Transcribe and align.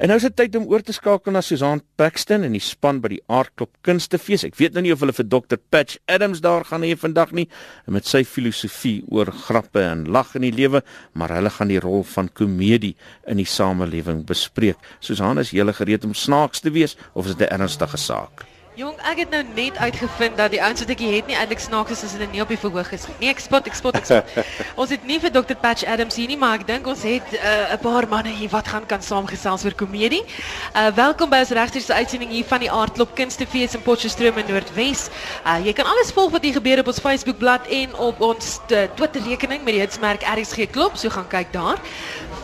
En 0.00 0.08
nou 0.08 0.14
is 0.16 0.24
dit 0.24 0.32
tyd 0.32 0.54
om 0.56 0.64
oor 0.72 0.80
te 0.80 0.94
skakel 0.96 1.34
na 1.34 1.42
Susan 1.44 1.82
Paxton 2.00 2.46
en 2.46 2.54
die 2.56 2.62
span 2.64 3.02
by 3.04 3.10
die 3.12 3.18
Aardklop 3.28 3.74
Kunstefees. 3.84 4.46
Ek 4.48 4.54
weet 4.56 4.72
nou 4.72 4.80
nie 4.86 4.94
of 4.94 5.02
hulle 5.04 5.12
vir 5.12 5.26
Dr 5.28 5.58
Patch 5.60 5.98
Adams 6.08 6.40
daar 6.40 6.64
gaan 6.64 6.86
hê 6.88 6.94
vandag 6.96 7.34
nie 7.36 7.44
met 7.84 8.08
sy 8.08 8.22
filosofie 8.24 9.02
oor 9.12 9.28
grappe 9.42 9.82
en 9.84 10.06
lag 10.08 10.32
in 10.40 10.46
die 10.46 10.54
lewe, 10.56 10.80
maar 11.12 11.34
hulle 11.36 11.52
gaan 11.52 11.68
die 11.68 11.82
rol 11.84 12.00
van 12.14 12.30
komedie 12.32 12.94
in 13.28 13.42
die 13.42 13.48
samelewing 13.58 14.22
bespreek. 14.24 14.80
Susan, 15.04 15.42
is 15.44 15.52
jy 15.52 15.68
gereed 15.68 16.08
om 16.08 16.16
snaaks 16.16 16.64
te 16.64 16.72
wees 16.72 16.96
of 17.12 17.28
is 17.28 17.36
dit 17.36 17.44
'n 17.50 17.60
ernstige 17.60 18.00
saak? 18.00 18.46
Jong, 18.78 18.94
ek 19.02 19.18
het 19.24 19.32
nou 19.34 19.40
net 19.56 19.74
uitgevind 19.82 20.36
dat 20.38 20.52
die 20.54 20.60
ouens 20.62 20.78
wat 20.78 20.90
ek 20.94 21.00
het 21.02 21.26
nie 21.26 21.34
eintlik 21.34 21.58
snaaks 21.58 21.90
is 21.90 22.04
as 22.06 22.12
hulle 22.14 22.28
nie 22.30 22.38
op 22.38 22.52
die 22.52 22.58
verhoog 22.62 22.92
is 22.94 23.02
nie. 23.08 23.16
Nee, 23.18 23.30
ek 23.34 23.40
spot, 23.42 23.66
ek 23.66 23.74
spot, 23.74 23.96
ek 23.98 24.04
spot. 24.06 24.36
ons 24.80 24.92
het 24.94 25.08
nie 25.08 25.16
vir 25.18 25.32
Dr 25.34 25.58
Patch 25.58 25.82
Adams 25.90 26.14
hier 26.14 26.30
nie, 26.30 26.36
maar 26.38 26.60
ek 26.60 26.68
dink 26.68 26.86
ons 26.86 27.02
het 27.02 27.34
eh, 27.34 27.40
'n 27.42 27.74
uh, 27.74 27.78
paar 27.82 28.06
manne 28.06 28.30
hier 28.30 28.52
wat 28.52 28.70
gaan 28.70 28.86
kan 28.86 29.02
saamgesels 29.02 29.66
oor 29.66 29.74
komedie. 29.74 30.22
Uh 30.70 30.86
welkom 30.94 31.26
by 31.34 31.42
ons 31.42 31.50
regstreekse 31.50 31.98
uitsending 31.98 32.30
hier 32.30 32.46
van 32.46 32.62
die 32.62 32.70
Aardklop 32.70 33.10
Kunstefees 33.18 33.74
in 33.74 33.82
Potchefstroom 33.82 34.38
in 34.38 34.46
Noordwes. 34.46 35.10
Uh 35.42 35.58
jy 35.66 35.74
kan 35.74 35.90
alles 35.90 36.14
volg 36.14 36.30
wat 36.30 36.46
hier 36.46 36.54
gebeur 36.54 36.78
op 36.84 36.94
ons 36.94 37.02
Facebookblad 37.02 37.66
en 37.66 37.98
op 37.98 38.22
ons 38.22 38.60
Twitter 38.70 39.22
rekening 39.26 39.66
met 39.66 39.74
die 39.74 39.82
hitsmerk 39.82 40.22
RXG 40.22 40.70
Klop, 40.70 40.94
so 40.94 41.10
gaan 41.10 41.26
kyk 41.26 41.50
daar. 41.52 41.82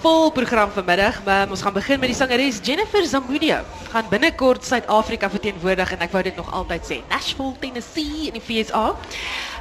Vol 0.02 0.30
program 0.34 0.70
vanmiddag, 0.74 1.22
maar 1.24 1.46
ons 1.50 1.62
gaan 1.62 1.72
begin 1.72 2.00
met 2.02 2.10
die 2.10 2.18
sangeres 2.18 2.58
Jennifer 2.62 3.06
Zamudio. 3.06 3.62
Gaan 3.95 4.10
binnekort 4.10 4.64
Suid-Afrika 4.64 5.30
verteenwoordig 5.30 5.95
en 5.95 6.04
ek 6.04 6.15
wou 6.16 6.22
dit 6.22 6.36
nog 6.36 6.52
altyd 6.52 6.84
sê. 6.88 6.96
Nashville, 7.08 7.52
Tennessee 7.60 8.26
in 8.26 8.32
die 8.32 8.42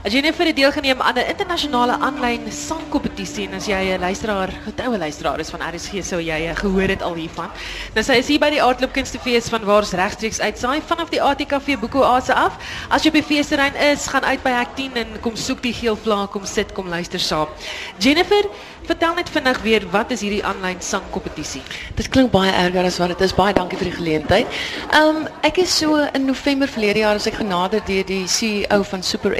FSA. 0.05 0.11
Jennifer 0.11 0.45
het 0.45 0.55
deelgeneem 0.55 1.01
aan 1.01 1.15
'n 1.15 1.27
internasionale 1.27 1.99
aanlyn 1.99 2.51
sangkompetisie 2.51 3.47
en 3.47 3.53
as 3.53 3.65
jy 3.65 3.93
'n 3.93 3.99
luisteraar, 3.99 4.49
getroue 4.63 4.97
luisteraar 4.97 5.39
is 5.39 5.49
van 5.49 5.59
RSG 5.73 6.03
sou 6.03 6.21
jy 6.21 6.47
eh, 6.47 6.55
gehoor 6.55 6.87
het 6.87 7.01
al 7.01 7.13
hiervan. 7.13 7.49
Nou 7.93 8.03
sy 8.03 8.13
is 8.13 8.27
hier 8.27 8.39
by 8.39 8.49
die 8.49 8.61
Aardklop 8.61 8.93
Kunstefees 8.93 9.49
van 9.49 9.63
waar 9.63 9.81
ons 9.81 9.91
regstreeks 9.91 10.39
uitsaai 10.39 10.81
vanaf 10.85 11.09
die 11.09 11.21
ATKV 11.21 11.79
Boeko 11.79 11.99
Oase 11.99 12.33
af. 12.33 12.53
As 12.89 13.03
jy 13.03 13.11
by 13.11 13.21
feesterrein 13.21 13.75
is, 13.75 14.07
gaan 14.07 14.23
uit 14.23 14.43
by 14.43 14.49
Hek 14.49 14.75
10 14.75 14.95
en 14.95 15.07
kom 15.21 15.35
soek 15.35 15.61
die 15.61 15.73
geel 15.73 15.95
vlak, 15.95 16.31
kom 16.31 16.45
sit, 16.45 16.73
kom 16.73 16.87
luister 16.87 17.19
saam. 17.19 17.47
Jennifer, 17.97 18.43
vertel 18.85 19.13
net 19.13 19.29
vinnig 19.29 19.61
weer 19.61 19.85
wat 19.91 20.11
is 20.11 20.21
hierdie 20.21 20.43
aanlyn 20.45 20.81
sangkompetisie? 20.81 21.61
Dit 21.95 22.09
klink 22.13 22.31
baie 22.31 22.51
erger 22.51 22.85
as 22.85 22.97
wat 23.01 23.07
dit 23.07 23.21
is. 23.21 23.33
Baie 23.33 23.53
dankie 23.53 23.77
vir 23.77 23.89
die 23.89 23.97
geleentheid. 23.97 24.47
Ehm 24.91 25.15
um, 25.15 25.27
ek 25.41 25.57
is 25.57 25.77
so 25.77 25.97
in 26.13 26.25
November 26.25 26.67
verlede 26.67 26.99
jaar 26.99 27.15
as 27.15 27.27
ek 27.27 27.39
genader 27.41 27.81
deur 27.85 28.05
die 28.05 28.27
CEO 28.27 28.83
van 28.83 29.03
Super 29.03 29.33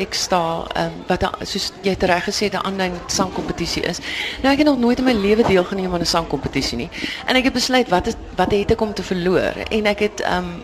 Um, 0.78 0.92
wat 1.08 1.24
a, 1.24 1.32
soos 1.42 1.72
jy 1.86 1.96
reg 2.00 2.26
gesê 2.30 2.50
'n 2.50 2.66
aanlyn 2.68 2.96
sangkompetisie 3.08 3.84
is. 3.84 4.00
Nou 4.42 4.54
ek 4.54 4.58
het 4.64 4.68
nog 4.68 4.80
nooit 4.80 5.00
in 5.00 5.06
my 5.06 5.14
lewe 5.14 5.44
deelgeneem 5.44 5.94
aan 5.94 6.02
'n 6.02 6.06
sangkompetisie 6.06 6.78
nie. 6.78 6.90
En 7.26 7.36
ek 7.36 7.44
het 7.44 7.54
besluit 7.54 7.90
wat 7.90 8.08
is 8.08 8.16
wat 8.36 8.52
het 8.52 8.72
ek 8.72 8.82
om 8.82 8.94
te 8.94 9.04
verloor? 9.04 9.54
En 9.70 9.86
ek 9.86 10.00
het 10.00 10.26
um 10.38 10.62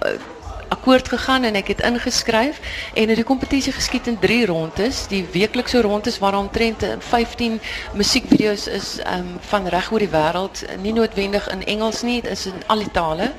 akkoord 0.71 1.07
gegaan 1.11 1.43
en 1.43 1.55
ek 1.59 1.73
het 1.73 1.83
ingeskryf 1.85 2.59
en 2.95 3.11
die 3.11 3.27
kompetisie 3.27 3.73
geskied 3.75 4.07
in 4.07 4.19
3 4.19 4.45
rondes. 4.45 5.05
Die 5.11 5.25
weeklikse 5.33 5.81
rondes 5.81 6.19
waar 6.23 6.37
omtrent 6.39 6.85
15 6.99 7.59
musiekvideo's 7.93 8.67
is 8.67 8.93
um 9.05 9.35
van 9.51 9.67
reg 9.67 9.91
oor 9.91 10.03
die 10.03 10.11
wêreld, 10.11 10.63
nie 10.81 10.93
noodwendig 10.95 11.49
in 11.51 11.65
Engels 11.65 12.01
nie, 12.07 12.21
dit 12.21 12.31
is 12.31 12.45
in 12.45 12.63
al 12.67 12.85
die 12.85 12.91
tale. 12.91 13.33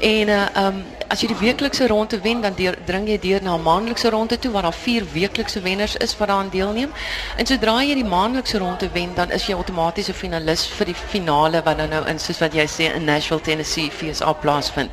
En 0.00 0.28
uh 0.28 0.46
um 0.64 0.82
as 1.10 1.24
jy 1.24 1.32
die 1.32 1.40
weeklikse 1.40 1.88
ronde 1.90 2.20
wen, 2.22 2.38
dan 2.42 2.54
deur, 2.54 2.76
dring 2.86 3.08
jy 3.10 3.16
deur 3.18 3.42
na 3.42 3.56
'n 3.56 3.62
maandelikse 3.62 4.10
ronde 4.10 4.38
toe 4.38 4.50
waar 4.52 4.62
daar 4.62 4.80
vier 4.86 5.04
weeklikse 5.12 5.60
wenners 5.60 5.96
is 5.96 6.16
wat 6.16 6.28
daaraan 6.28 6.50
deelneem. 6.50 6.92
En 7.36 7.46
sodra 7.46 7.82
jy 7.82 7.94
die 7.94 8.04
maandelikse 8.04 8.58
ronde 8.58 8.88
wen, 8.92 9.14
dan 9.14 9.30
is 9.30 9.46
jy 9.46 9.54
outomaties 9.54 10.08
'n 10.08 10.12
finalis 10.12 10.66
vir 10.66 10.86
die 10.86 10.94
finale 10.94 11.62
wat 11.62 11.78
dan 11.78 11.88
nou 11.88 12.06
in 12.06 12.18
soos 12.18 12.38
wat 12.38 12.54
jy 12.54 12.66
sê 12.66 12.94
in 12.94 13.04
Nashville, 13.04 13.40
Tennessee 13.40 13.90
FSA 13.90 14.32
plaasvind. 14.32 14.90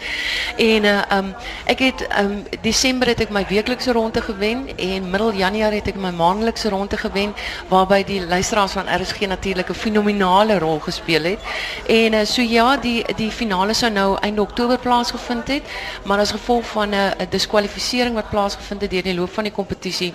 En 0.58 0.84
uh 0.84 1.04
um 1.12 1.36
ek 1.66 1.77
het 1.80 2.08
um 2.20 2.44
Desember 2.62 3.08
het 3.08 3.22
ek 3.26 3.30
my 3.30 3.46
weeklikse 3.50 3.92
ronde 3.92 4.22
gewen 4.22 4.68
en 4.76 5.10
middel 5.10 5.34
Januarie 5.34 5.80
het 5.80 5.88
ek 5.88 6.00
my 6.02 6.12
maandelikse 6.12 6.70
ronde 6.70 6.98
gewen 6.98 7.34
waarby 7.70 8.04
die 8.04 8.22
luisteraars 8.26 8.72
van 8.72 8.90
RSG 9.02 9.28
natuurlik 9.28 9.70
'n 9.70 9.74
fenominale 9.74 10.60
rol 10.60 10.80
gespeel 10.80 11.24
het. 11.24 11.40
En 11.88 12.14
uh, 12.14 12.26
so 12.26 12.42
ja, 12.42 12.78
die 12.78 13.04
die 13.16 13.32
finale 13.32 13.74
sou 13.74 13.92
nou 13.92 14.18
einde 14.22 14.42
Oktober 14.42 14.78
plaasgevind 14.78 15.48
het 15.48 15.64
maar 16.04 16.20
as 16.20 16.32
gevolg 16.32 16.66
van 16.66 16.90
'n 16.90 17.28
diskwalifisering 17.30 18.16
wat 18.16 18.30
plaasgevind 18.30 18.82
het 18.82 18.92
deur 18.92 19.04
die 19.04 19.16
loop 19.16 19.34
van 19.34 19.44
die 19.44 19.54
kompetisie 19.54 20.14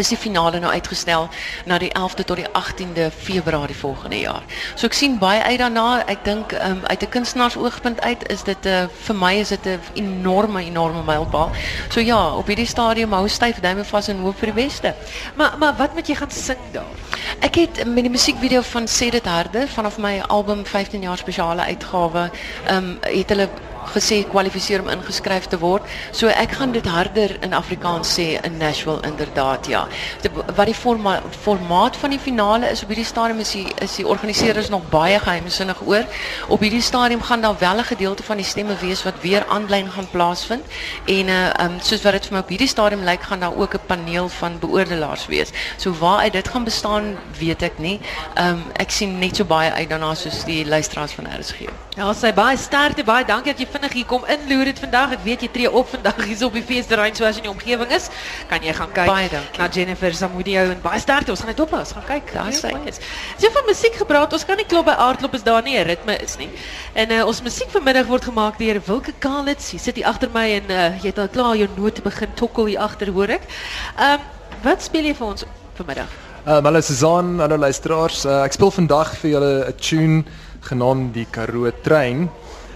is 0.00 0.08
die 0.08 0.18
finale 0.18 0.60
nou 0.60 0.72
uitgestel 0.72 1.28
na 1.68 1.78
die 1.78 1.92
11de 1.92 2.24
tot 2.24 2.40
die 2.40 2.48
18de 2.48 3.10
Februarie 3.12 3.76
volgende 3.76 4.20
jaar. 4.20 4.42
So 4.74 4.88
ek 4.88 4.96
sien 4.96 5.18
baie 5.20 5.42
uit 5.42 5.58
daarna. 5.60 6.02
Ek 6.10 6.24
dink 6.24 6.54
um, 6.56 6.80
uit 6.86 7.02
'n 7.02 7.12
kunstenaarsoogpunt 7.16 8.00
uit 8.00 8.28
is 8.28 8.42
dit 8.42 8.64
'n 8.64 8.68
uh, 8.68 8.88
vir 9.06 9.16
my 9.16 9.34
is 9.40 9.48
dit 9.48 9.66
'n 9.66 9.80
enorme 9.94 10.64
enorme 10.64 11.02
mylpaal. 11.02 11.50
So 11.88 12.00
ja, 12.00 12.34
op 12.34 12.46
hierdie 12.46 12.66
stadium 12.66 13.12
hou 13.12 13.28
styf 13.28 13.60
duime 13.60 13.84
vas 13.84 14.08
en 14.08 14.20
hoop 14.20 14.38
vir 14.38 14.52
die 14.52 14.62
beste. 14.64 14.94
Maar 15.36 15.58
maar 15.58 15.74
wat 15.76 15.94
moet 15.94 16.06
jy 16.06 16.14
gaan 16.14 16.30
sing 16.30 16.58
daar? 16.72 16.92
Ek 17.40 17.54
het 17.54 17.84
met 17.86 18.02
die 18.04 18.10
musiekvideo 18.10 18.60
van 18.60 18.88
Sê 18.88 19.10
dit 19.10 19.26
harde 19.26 19.66
vanaf 19.68 19.98
my 19.98 20.20
album 20.28 20.64
15 20.64 21.02
jaar 21.02 21.18
spesiale 21.18 21.62
uitgawe, 21.62 22.30
ehm 22.66 22.76
um, 22.76 22.98
het 23.02 23.28
hulle 23.28 23.48
gesê 23.94 24.22
kwalifiseer 24.28 24.80
om 24.80 24.88
ingeskryf 24.88 25.46
te 25.46 25.58
word. 25.58 25.82
So 26.12 26.28
ek 26.28 26.56
gaan 26.58 26.72
dit 26.72 26.86
harder 26.86 27.36
in 27.44 27.52
Afrikaans 27.52 28.14
sê 28.18 28.44
in 28.44 28.56
Nashville 28.56 29.00
inderdaad 29.06 29.66
ja. 29.66 29.86
De, 30.22 30.30
wat 30.56 30.66
die 30.66 30.74
forma, 30.74 31.20
formaat 31.42 31.96
van 31.96 32.10
die 32.10 32.18
finale 32.18 32.70
is 32.70 32.82
op 32.82 32.88
hierdie 32.92 33.08
stadium 33.08 33.40
is 33.40 33.52
die 33.52 33.66
is 33.80 33.96
die 33.96 34.06
organiseerders 34.06 34.68
nog 34.68 34.88
baie 34.90 35.18
geheimsinnig 35.18 35.82
oor. 35.86 36.04
Op 36.48 36.60
hierdie 36.60 36.82
stadium 36.82 37.22
gaan 37.22 37.40
daar 37.40 37.58
wel 37.58 37.78
'n 37.78 37.84
gedeelte 37.92 38.22
van 38.22 38.36
die 38.36 38.46
stemme 38.46 38.76
wees 38.80 39.02
wat 39.02 39.20
weer 39.20 39.46
aanlyn 39.46 39.90
gaan 39.90 40.08
plaasvind 40.10 40.64
en 41.06 41.28
uh 41.28 41.50
um, 41.60 41.78
soos 41.80 42.02
wat 42.02 42.12
dit 42.12 42.26
vir 42.26 42.32
my 42.32 42.40
op 42.40 42.48
hierdie 42.48 42.68
stadium 42.68 43.04
lyk 43.04 43.22
gaan 43.22 43.40
daar 43.40 43.56
ook 43.56 43.74
'n 43.74 43.86
paneel 43.86 44.28
van 44.28 44.58
beoordelaars 44.58 45.26
wees. 45.26 45.50
So 45.76 45.92
waar 45.92 46.18
uit 46.18 46.32
dit 46.32 46.48
gaan 46.48 46.64
bestaan, 46.64 47.16
weet 47.38 47.62
ek 47.62 47.78
nie. 47.78 48.00
Um 48.38 48.62
ek 48.76 48.90
sien 48.90 49.18
net 49.18 49.36
so 49.36 49.44
baie 49.44 49.72
uit 49.72 49.88
daarna 49.88 50.14
soos 50.14 50.44
die 50.44 50.66
luisteraars 50.66 51.12
van 51.12 51.26
RSG. 51.38 51.68
Ja, 51.96 52.12
sy 52.12 52.32
baie 52.32 52.56
sterkte, 52.56 53.04
baie 53.04 53.24
dankie 53.24 53.52
dat 53.52 53.60
jy 53.60 53.66
vinnig 53.80 53.96
hier 53.96 54.06
kom 54.06 54.24
inloer 54.28 54.68
dit 54.68 54.78
vandag. 54.78 55.14
Ek 55.16 55.22
weet 55.24 55.44
jy 55.44 55.48
tree 55.52 55.70
op 55.70 55.88
vandag 55.88 56.18
hier 56.24 56.42
op 56.44 56.56
die 56.56 56.62
feesterrein 56.64 57.14
so 57.16 57.24
as 57.24 57.38
jy 57.38 57.44
in 57.44 57.48
die 57.48 57.52
omgewing 57.52 57.92
is. 57.96 58.10
Kan 58.50 58.64
jy 58.64 58.74
gaan 58.76 58.92
kyk 58.92 59.08
baie 59.08 59.28
dankie. 59.32 59.60
na 59.60 59.68
Jennifer 59.72 60.14
Samudio 60.14 60.66
en 60.74 60.80
baie 60.82 61.00
sterkte. 61.00 61.32
Ons 61.32 61.40
gaan 61.40 61.52
net 61.52 61.60
op 61.64 61.72
ons 61.72 61.92
gaan 61.96 62.06
kyk. 62.08 62.32
Daar 62.34 62.52
sy 62.52 62.72
is. 62.90 63.00
Jy 63.40 63.50
van 63.54 63.68
musiek 63.68 63.96
gepraat. 63.96 64.32
Ons 64.36 64.44
kan 64.44 64.60
nie 64.60 64.66
klop 64.68 64.88
by 64.90 64.96
aardklop 65.06 65.34
is 65.38 65.44
daar 65.46 65.62
nie 65.62 65.78
'n 65.78 65.86
ritme 65.88 66.16
is 66.20 66.36
nie. 66.38 66.50
En 66.94 67.10
uh, 67.10 67.26
ons 67.26 67.42
musiek 67.42 67.70
vanmiddag 67.70 68.06
word 68.06 68.24
gemaak 68.24 68.58
deur 68.58 68.80
Wilke 68.86 69.14
Kalitz. 69.18 69.72
Jy 69.72 69.78
sit 69.78 69.96
hier 69.96 70.06
agter 70.06 70.28
my 70.32 70.46
en 70.60 70.70
uh, 70.70 71.02
jy 71.02 71.08
het 71.08 71.18
al 71.18 71.28
klaar 71.28 71.56
jou 71.56 71.68
note 71.76 72.02
begin 72.02 72.28
tokkel 72.34 72.66
hier 72.66 72.80
agter, 72.80 73.08
hoor 73.12 73.28
ek. 73.28 73.48
Ehm 73.96 74.20
um, 74.20 74.28
wat 74.62 74.82
speel 74.82 75.04
jy 75.04 75.14
vir 75.14 75.26
ons 75.26 75.44
vanmiddag? 75.74 76.08
Ehm 76.44 76.56
um, 76.56 76.64
hallo 76.64 76.80
Susan, 76.80 77.38
hallo 77.40 77.56
luisteraars. 77.56 78.24
Uh, 78.24 78.44
ek 78.44 78.52
speel 78.52 78.70
vandag 78.70 79.16
vir 79.16 79.30
julle 79.30 79.64
'n 79.68 79.74
tune 79.80 80.24
genaamd 80.60 81.14
die 81.14 81.26
Karoo 81.30 81.70
trein. 81.82 82.28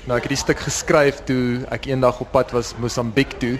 Nou 0.05 0.19
ek 0.19 0.27
het 0.27 0.35
die 0.35 0.37
stuk 0.37 0.61
geskryf 0.61 1.23
toe 1.25 1.63
ek 1.73 1.87
eendag 1.89 2.19
op 2.21 2.29
pad 2.35 2.51
was 2.53 2.75
Mosambiek 2.77 3.39
toe 3.41 3.55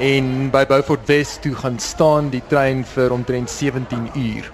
en 0.00 0.48
by 0.52 0.62
Beaufort 0.68 1.04
Wes 1.10 1.34
toe 1.44 1.52
gaan 1.58 1.76
staan 1.76 2.30
die 2.32 2.40
trein 2.48 2.86
vir 2.94 3.12
omtrent 3.12 3.52
17 3.52 4.06
uur. 4.16 4.48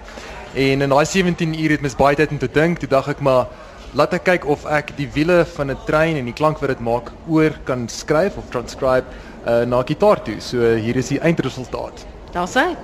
En 0.59 0.83
in 0.83 0.91
daai 0.91 1.05
17 1.07 1.55
uur 1.55 1.77
het 1.77 1.85
mens 1.87 1.95
baie 1.95 2.19
tyd 2.19 2.35
om 2.35 2.41
te 2.41 2.51
dink. 2.51 2.81
Toe 2.83 2.89
dink 2.91 3.07
ek 3.15 3.23
maar 3.23 3.47
laat 3.95 4.17
ek 4.19 4.27
kyk 4.27 4.47
of 4.51 4.67
ek 4.67 4.91
die 4.99 5.07
wiele 5.15 5.45
van 5.55 5.71
'n 5.71 5.79
trein 5.87 6.19
en 6.19 6.27
die 6.27 6.35
klank 6.35 6.59
wat 6.59 6.75
dit 6.75 6.83
maak 6.83 7.13
oor 7.27 7.55
kan 7.63 7.87
skryf 7.87 8.35
of 8.35 8.51
transcribe 8.51 9.07
uh, 9.47 9.63
na 9.63 9.83
gitaar 9.87 10.19
toe. 10.23 10.41
So 10.41 10.75
hier 10.75 10.97
is 10.97 11.07
die 11.07 11.19
eindresultaat. 11.19 12.05
Daar's 12.35 12.55
hy. 12.59 12.75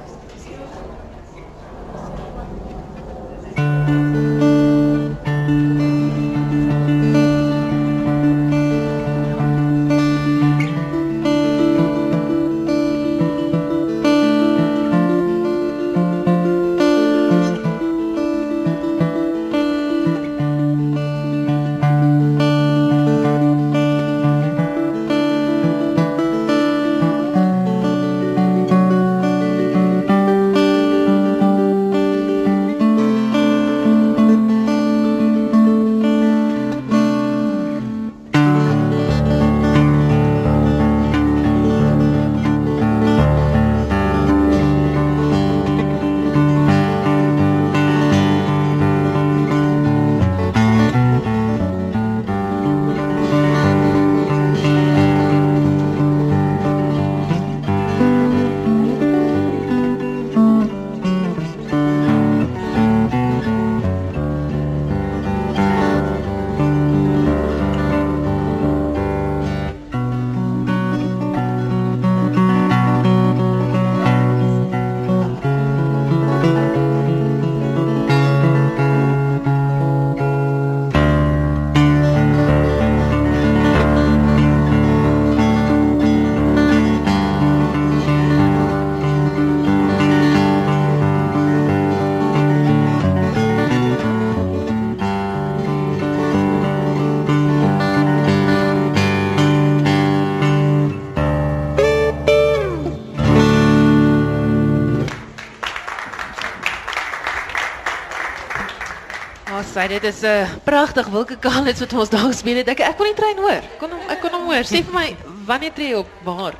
sê. 109.47 109.63
Sy 109.73 109.87
dit 109.87 110.03
is 110.03 110.21
'n 110.21 110.25
uh, 110.25 110.49
pragtig 110.63 111.07
wolkekaal 111.07 111.67
iets 111.67 111.79
wat 111.79 111.93
ons 111.93 112.09
daar 112.09 112.27
gespeel 112.27 112.57
het. 112.57 112.67
Ek 112.67 112.79
ek 112.79 112.97
kon 112.97 113.07
nie 113.07 113.15
trein 113.15 113.37
hoor. 113.37 113.63
Kon 113.79 113.91
hom 113.91 113.99
ek 114.09 114.19
kon 114.21 114.31
hom 114.31 114.45
hoor. 114.45 114.63
Sê 114.63 114.83
vir 114.83 114.93
my 114.93 115.15
wanneer 115.45 115.73
tree 115.73 115.89
jy 115.89 115.95
op 115.95 116.09
waar? 116.23 116.53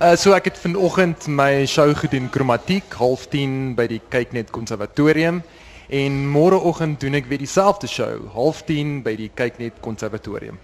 Uh 0.00 0.16
so 0.16 0.32
ek 0.32 0.44
het 0.44 0.58
vanoggend 0.58 1.26
my 1.26 1.66
show 1.66 1.94
gedoen 1.94 2.30
Kromatiek 2.30 2.84
10:30 2.90 3.74
by 3.74 3.86
die 3.86 4.00
Kyknet 4.08 4.50
Konservatorium 4.50 5.42
en 5.88 6.12
môreoggend 6.30 7.00
doen 7.00 7.14
ek 7.14 7.26
weer 7.26 7.38
dieselfde 7.38 7.86
show 7.86 8.18
10:30 8.34 9.02
by 9.02 9.16
die 9.16 9.30
Kyknet 9.34 9.80
Konservatorium. 9.80 10.58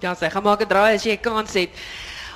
Ja, 0.00 0.14
sy 0.14 0.30
gaan 0.30 0.42
maak 0.42 0.60
'n 0.62 0.68
draai 0.68 0.94
as 0.94 1.04
jy 1.04 1.16
kans 1.16 1.54
het. 1.54 1.70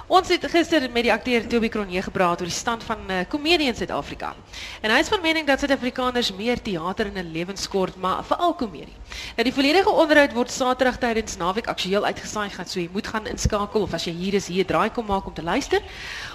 Ons 0.08 0.30
het 0.32 0.40
gister 0.48 0.86
met 0.88 1.04
die 1.04 1.10
akteur 1.12 1.44
Toby 1.52 1.68
Cronje 1.68 2.00
gepraat 2.00 2.40
oor 2.40 2.48
die 2.48 2.54
stand 2.56 2.80
van 2.80 3.02
uh, 3.12 3.18
in 3.28 3.74
Suid-Afrika. 3.76 4.34
En 4.80 4.90
hy 4.90 5.00
is 5.02 5.08
van 5.12 5.20
mening 5.20 5.46
dat 5.46 5.60
Suid-Afrikaners 5.60 6.32
meer 6.32 6.62
teater 6.62 7.06
in 7.06 7.18
'n 7.18 7.32
lewenskort, 7.32 7.96
maar 7.96 8.24
veral 8.24 8.54
komedie. 8.54 8.96
Nou 9.36 9.44
die 9.44 9.52
volledige 9.52 9.90
onderhoud 9.90 10.32
word 10.32 10.50
Saterdag 10.50 10.96
tydens 10.98 11.36
naweek 11.36 11.66
aktueel 11.66 12.04
uitgesaai 12.04 12.48
gaan, 12.48 12.66
so 12.66 12.80
jy 12.80 12.88
moet 12.92 13.06
gaan 13.06 13.26
inskakel 13.26 13.80
of 13.82 13.92
as 13.92 14.04
jy 14.04 14.12
hier 14.12 14.34
is, 14.34 14.46
hier 14.46 14.64
draai 14.64 14.90
kom 14.90 15.06
maak 15.06 15.26
om 15.26 15.34
te 15.34 15.42
luister. 15.42 15.82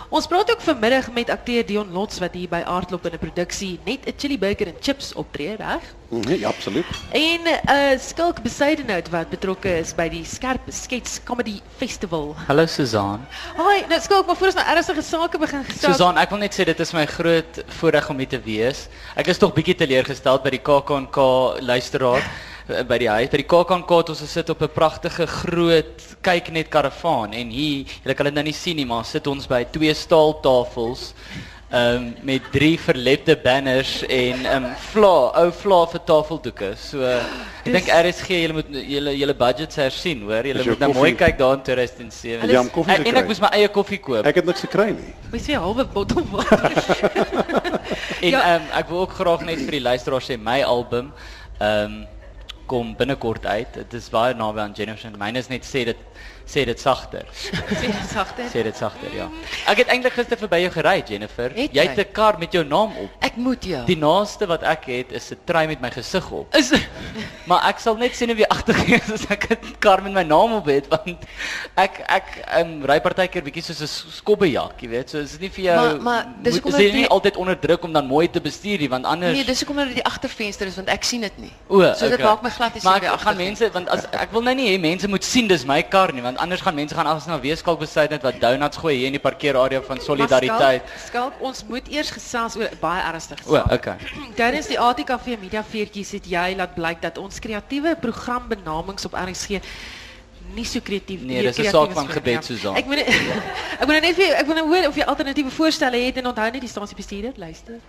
Ons 0.10 0.28
praat 0.28 0.52
ook 0.52 0.62
vanmiddag 0.62 1.12
met 1.12 1.30
akteur 1.30 1.66
Dion 1.66 1.92
Lots 1.92 2.20
wat 2.20 2.34
hier 2.34 2.50
by 2.50 2.62
Aardklop 2.66 3.06
in 3.06 3.14
'n 3.14 3.20
produksie 3.20 3.80
net 3.86 4.06
'n 4.06 4.14
chili 4.18 4.38
burger 4.38 4.68
en 4.68 4.76
chips 4.80 5.14
optree, 5.14 5.56
reg? 5.56 5.82
Nee, 6.10 6.40
ja, 6.40 6.48
absoluut. 6.48 6.86
En 7.12 7.40
'n 7.44 7.70
uh, 7.70 8.00
skulk 8.00 8.42
Besuidenhout 8.42 9.10
wat 9.10 9.30
betrokke 9.30 9.78
is 9.80 9.96
by 9.96 10.10
die 10.10 10.26
Skerp 10.26 10.62
Skets 10.70 11.20
Comedy 11.24 11.60
Festival. 11.78 12.36
Hallo 12.48 12.66
Susan. 12.66 13.26
Haai, 13.56 13.86
nou 13.90 14.02
skulk, 14.02 14.26
maar 14.26 14.36
voor 14.36 14.48
ons 14.48 14.56
nou 14.56 14.68
ernstige 14.68 15.02
sake 15.02 15.38
begin 15.38 15.64
gestel. 15.64 15.92
Susan, 15.92 16.18
ek 16.18 16.30
wil 16.30 16.40
net 16.40 16.54
sê 16.54 16.64
dit 16.66 16.80
is 16.80 16.94
my 16.94 17.06
groot 17.06 17.64
voorreg 17.68 18.10
om 18.10 18.18
hier 18.18 18.28
te 18.28 18.42
wees. 18.42 18.88
Ek 19.16 19.28
is 19.28 19.38
tog 19.38 19.54
bietjie 19.54 19.76
teleurgestel 19.76 20.42
by 20.42 20.50
die 20.50 20.62
KAKNK 20.62 21.18
luisteraar 21.60 22.22
by 22.68 22.98
die 22.98 23.10
huis. 23.10 23.30
By 23.30 23.38
die 23.42 23.48
KAKNK 23.48 23.90
het 23.98 24.10
ons 24.14 24.22
gesit 24.24 24.50
op 24.50 24.62
'n 24.62 24.70
pragtige 24.74 25.26
groot 25.28 26.04
kyknet 26.22 26.70
karavaan 26.70 27.34
en 27.34 27.50
hier, 27.50 27.86
julle 28.04 28.14
kan 28.16 28.26
dit 28.26 28.34
nou 28.34 28.44
nie 28.44 28.54
sien 28.54 28.76
nie, 28.76 28.86
maar 28.86 29.04
sit 29.06 29.28
ons 29.28 29.48
by 29.48 29.64
twee 29.72 29.94
staaltafels. 29.94 31.14
Um, 31.74 32.14
met 32.22 32.42
drie 32.52 32.78
verlepte 32.80 33.36
banners 33.36 34.04
en 34.06 34.46
um, 34.46 34.66
vla, 34.92 35.32
ou 35.42 35.52
vla 35.52 35.86
vir 35.90 36.02
tafeldoeke. 36.06 36.76
So 36.78 37.02
ek 37.02 37.66
dink 37.66 37.88
RSG 37.90 38.28
julle 38.30 38.54
moet 38.54 38.68
julle 38.70 39.18
julle 39.18 39.34
budgets 39.34 39.76
hersien, 39.76 40.22
hoor. 40.22 40.46
Julle 40.46 40.64
moet 40.68 40.80
nou 40.80 40.94
mooi 40.94 41.16
kyk 41.16 41.38
daar 41.40 41.54
in 41.58 41.64
2007. 41.64 42.46
Jy 42.48 42.58
het 42.62 42.72
koffie 42.72 42.94
en, 42.94 43.06
en 43.06 43.16
ek 43.16 43.26
moes 43.28 43.42
my 43.42 43.50
eie 43.58 43.68
koffie 43.74 43.98
koop. 43.98 44.24
Ek 44.26 44.36
het 44.36 44.46
niks 44.46 44.62
gekry 44.62 44.92
nie. 44.94 45.14
Mens 45.32 45.44
sê 45.50 45.58
halwe 45.58 45.86
bottel 45.86 46.22
water. 46.30 46.72
En 48.22 48.30
Ja. 48.30 48.42
ehm 48.56 48.70
ek 48.78 48.90
wil 48.90 49.00
ook 49.00 49.12
graag 49.18 49.42
net 49.42 49.58
vir 49.66 49.72
die 49.72 49.82
luisteraars 49.82 50.30
sê 50.30 50.38
my 50.38 50.62
album 50.62 51.12
ehm 51.60 52.06
kom 52.74 52.96
binnekort 52.98 53.46
uit. 53.46 53.76
Dit 53.78 53.94
is 53.94 54.10
baie 54.10 54.34
naby 54.34 54.64
aan 54.64 54.74
Jennifer. 54.78 55.14
Myne 55.22 55.44
is 55.44 55.52
net 55.52 55.68
sê 55.68 55.84
dit 55.92 56.00
sê 56.46 56.66
dit 56.66 56.80
sagter. 56.80 57.26
Sê 57.82 57.88
dit 57.88 58.10
sagter. 58.12 58.46
Sê 58.52 58.64
dit 58.64 58.76
sagter, 58.78 59.10
ja. 59.16 59.30
Ek 59.68 59.78
het 59.78 59.88
eintlik 59.88 60.14
gister 60.14 60.38
verby 60.38 60.60
jou 60.64 60.72
gery, 60.72 61.04
Jennifer. 61.08 61.52
Het 61.56 61.74
Jy 61.74 61.86
het? 61.88 61.98
'n 62.00 62.12
kar 62.14 62.38
met 62.40 62.52
jou 62.52 62.64
naam 62.64 62.92
op. 62.98 63.10
Ek 63.22 63.36
moet 63.36 63.64
ja. 63.66 63.84
Die 63.86 63.98
naaste 63.98 64.46
wat 64.48 64.64
ek 64.64 64.86
het 64.86 65.12
is 65.12 65.32
'n 65.32 65.38
trui 65.46 65.68
met 65.68 65.82
my 65.82 65.90
gesig 65.92 66.32
op. 66.32 66.56
is 66.56 66.72
Maar 67.50 67.68
ek 67.70 67.80
sal 67.80 67.96
net 67.96 68.16
sien 68.16 68.32
of 68.32 68.38
jy 68.38 68.46
agtergees 68.48 69.12
as 69.16 69.26
ek 69.30 69.50
'n 69.52 69.76
kar 69.80 70.02
met 70.04 70.14
my 70.14 70.24
naam 70.24 70.54
op 70.54 70.66
het 70.66 70.88
want 70.88 71.18
ek 71.76 72.04
ek 72.08 72.28
um, 72.60 72.84
ry 72.86 73.00
partykeer 73.00 73.44
bietjie 73.44 73.64
soos 73.64 73.82
'n 73.82 74.12
skobbejak, 74.12 74.82
jy 74.82 74.90
weet. 74.90 75.10
So 75.10 75.18
is 75.20 75.32
dit 75.32 75.42
nie 75.42 75.50
vir 75.50 75.64
jou 75.64 75.76
Maar- 75.80 76.02
maar 76.02 76.26
dis 76.44 76.54
hoekom 76.60 76.80
jy 76.80 76.92
nie 76.92 77.08
altyd 77.08 77.38
onder 77.38 77.60
druk 77.60 77.84
om 77.84 77.94
dan 77.94 78.06
mooi 78.08 78.30
te 78.30 78.42
bestuur 78.42 78.80
nie 78.80 78.90
want 78.90 79.06
anders 79.06 79.34
Nee, 79.34 79.44
dis 79.46 79.60
hoekom 79.60 79.76
dat 79.78 79.88
dit 79.88 79.96
die 79.96 80.06
agtervenster 80.06 80.68
is 80.68 80.76
want 80.76 80.88
ek 80.90 81.04
sien 81.04 81.22
dit 81.22 81.38
nie. 81.38 81.52
O, 81.68 81.80
so 81.94 82.10
dit 82.10 82.14
okay. 82.20 82.26
maak 82.26 82.42
my 82.44 82.50
glad 82.50 82.74
nie 82.74 82.82
Maar 82.84 83.00
sien 83.00 83.10
by 83.10 83.14
ek 83.16 83.20
gaan 83.22 83.38
mense 83.38 83.72
want 83.72 83.90
as 83.90 84.06
ek 84.12 84.32
wil 84.32 84.42
nou 84.42 84.56
nie 84.56 84.70
hê 84.76 84.80
mense 84.80 85.08
moet 85.08 85.24
sien 85.24 85.48
dis 85.48 85.66
my 85.66 85.82
kar 85.84 86.12
nie 86.14 86.22
want 86.22 86.33
anders 86.38 86.62
gaan 86.62 86.76
mense 86.76 86.96
gaan 86.96 87.08
as 87.08 87.26
na 87.28 87.40
weeskalk 87.40 87.80
besluit 87.80 88.10
net 88.10 88.22
wat 88.24 88.40
donuts 88.42 88.78
gooi 88.78 88.96
hier 88.98 89.08
in 89.08 89.18
die 89.18 89.22
parkeerarea 89.22 89.82
van 89.82 90.00
solidariteit. 90.00 90.84
Skalk, 91.08 91.34
ons 91.40 91.64
moet 91.70 91.88
eers 91.88 92.12
gesels 92.12 92.56
oor 92.56 92.70
baie 92.82 93.02
ernstige 93.02 93.44
O, 93.50 93.56
saak. 93.56 93.72
okay. 93.72 93.98
Tydens 94.40 94.68
die 94.68 94.80
ATKV 94.80 95.26
Media 95.42 95.64
Feertjies 95.64 96.12
het 96.12 96.26
jy 96.26 96.56
laat 96.56 96.76
blyk 96.76 97.02
dat 97.02 97.18
ons 97.18 97.40
kreatiewe 97.40 97.96
programbenamings 97.96 99.06
op 99.06 99.14
RSG 99.14 99.60
nie 100.54 100.66
so 100.66 100.80
kreatief 100.86 101.22
Nee, 101.26 101.42
dis 101.42 101.58
'n 101.58 101.66
saak 101.72 101.92
van 101.92 102.08
gebed. 102.08 102.46
Susan. 102.46 102.76
Ek 102.76 102.86
moet 102.86 102.98
ek 103.82 103.86
moet 103.88 104.02
net 104.02 104.16
vir 104.16 104.36
ek 104.38 104.46
wil 104.46 104.56
nou 104.56 104.68
hoor 104.70 104.88
of 104.88 104.96
jy 104.96 105.04
alternatiewe 105.04 105.50
voorstelle 105.50 105.98
het 105.98 106.18
en 106.18 106.28
onthou 106.28 106.50
net 106.52 106.62
die 106.62 106.70
stasiebestuurder 106.70 107.34
luister. 107.36 107.80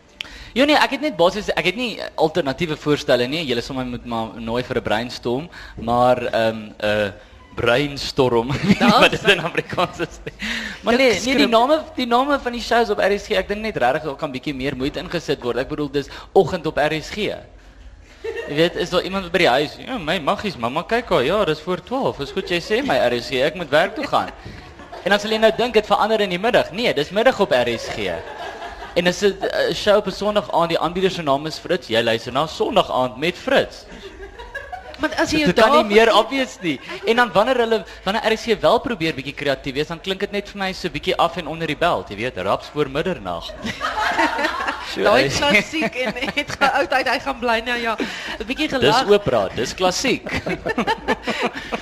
Ja 0.55 0.65
nee, 0.65 0.77
ek 0.77 0.91
het 0.97 1.01
net 1.01 1.17
basies 1.17 1.51
ek 1.53 1.65
het 1.65 1.77
nie 1.77 1.99
alternatiewe 2.15 2.77
voorstelle 2.77 3.27
nie. 3.29 3.45
Julle 3.45 3.61
sommer 3.61 3.85
moet 3.85 4.05
maar 4.07 4.41
nooi 4.41 4.63
vir 4.63 4.77
'n 4.79 4.83
brainstorm, 4.83 5.49
maar 5.77 6.23
ehm 6.23 6.57
'n 6.57 6.75
uh, 6.85 7.11
brainstorm 7.55 8.53
wat 9.03 9.11
dit 9.11 9.29
in 9.29 9.43
is. 10.01 10.19
Maar 10.83 10.97
nee, 10.97 11.21
nee 11.25 11.37
die 11.37 11.49
name 11.49 11.83
die 11.95 12.07
name 12.07 12.39
van 12.43 12.53
die 12.53 12.63
shows 12.63 12.91
op 12.91 12.99
RSG, 12.99 13.39
ek 13.41 13.49
dink 13.49 13.61
net 13.61 13.77
regtig 13.77 14.09
daar 14.09 14.17
kan 14.21 14.33
bietjie 14.35 14.55
meer 14.55 14.77
moeite 14.77 15.01
ingesit 15.01 15.43
word. 15.43 15.63
Ek 15.63 15.69
bedoel 15.69 15.91
dis 15.91 16.11
oggend 16.33 16.67
op 16.67 16.79
RSG. 16.79 17.31
Jy 18.25 18.57
weet, 18.57 18.77
is 18.81 18.91
daar 18.93 19.05
iemand 19.05 19.31
by 19.33 19.41
die 19.45 19.49
huis? 19.49 19.77
Ja, 19.81 19.99
my 20.01 20.19
maggies, 20.25 20.57
mamma 20.61 20.83
kyk 20.89 21.11
al. 21.13 21.25
Ja, 21.29 21.45
dis 21.49 21.61
voor 21.65 21.81
12. 21.85 22.21
Is 22.25 22.33
goed 22.37 22.51
jy 22.51 22.61
sê 22.65 22.81
my 22.85 22.97
RSG, 23.09 23.41
ek 23.45 23.59
moet 23.61 23.73
werk 23.73 23.95
toe 23.97 24.07
gaan. 24.09 24.33
En 25.05 25.13
dan 25.13 25.21
sal 25.21 25.35
jy 25.37 25.41
nou 25.43 25.53
dink 25.57 25.77
dit 25.77 25.87
verander 25.87 26.25
in 26.25 26.33
die 26.33 26.41
middag. 26.41 26.71
Nee, 26.73 26.93
dis 26.97 27.13
middag 27.13 27.41
op 27.41 27.53
RSG. 27.53 28.09
En 28.95 29.07
as 29.11 29.21
'n 29.21 29.37
uh, 29.43 29.75
show 29.75 29.97
op 29.97 30.07
'n 30.07 30.13
Sondag 30.13 30.53
aand, 30.53 30.69
die 30.69 30.79
aanbieder 30.79 31.11
se 31.11 31.23
naam 31.23 31.47
is 31.47 31.59
Fritz. 31.59 31.89
Jy 31.89 32.03
luister 32.03 32.33
na 32.33 32.47
Sondag 32.47 32.91
aand 32.91 33.17
met 33.17 33.37
Fritz. 33.37 33.85
Maar 35.01 35.15
as 35.23 35.33
jy 35.35 35.45
Dit 35.49 35.59
kan 35.59 35.73
nie 35.75 35.97
meer 35.97 36.13
obvious 36.15 36.59
nie. 36.63 36.77
En 37.07 37.17
dan 37.17 37.33
wanneer 37.33 37.63
hulle 37.65 37.81
wanneer 38.05 38.33
RSC 38.33 38.61
wel 38.61 38.79
probeer 38.85 39.15
bietjie 39.17 39.35
kreatief 39.35 39.75
wees, 39.75 39.91
dan 39.91 40.01
klink 40.01 40.21
dit 40.27 40.33
net 40.33 40.49
vir 40.53 40.61
my 40.61 40.73
so 40.73 40.93
bietjie 40.93 41.17
af 41.17 41.39
en 41.41 41.51
onder 41.51 41.71
die 41.71 41.79
belt, 41.79 42.13
jy 42.13 42.17
weet, 42.23 42.39
raps 42.47 42.71
voor 42.75 42.91
middernag. 42.91 43.51
Daai 44.95 45.27
klassiek 45.29 45.95
en 46.05 46.15
het 46.37 46.51
geoudheid 46.61 47.09
hy 47.09 47.19
gaan 47.25 47.39
bly 47.41 47.57
nou 47.67 47.79
ja, 47.81 47.95
'n 48.39 48.45
bietjie 48.47 48.69
Dis 48.69 48.79
gelag. 48.79 49.09
opera, 49.11 49.49
dis 49.57 49.75
klassiek. 49.75 50.23